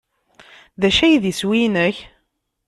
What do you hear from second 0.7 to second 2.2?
D acu i d iswi-inek?